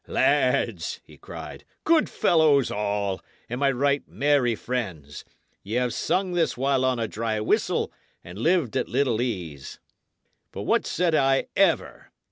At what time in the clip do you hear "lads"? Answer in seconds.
0.07-0.99